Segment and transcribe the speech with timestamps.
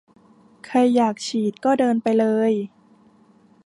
[0.65, 2.53] ใครอยากฉีดก็เดินไปเลย